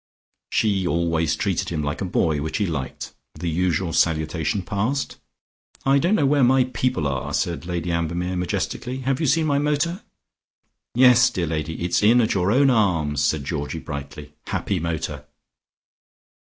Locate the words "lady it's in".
11.45-12.19